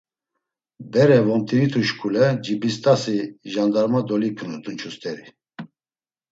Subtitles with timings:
[0.91, 3.17] Bere vomt̆initu şuǩule Cibist̆asi
[3.51, 5.25] jandarma dolipinu dunç̌u st̆eri.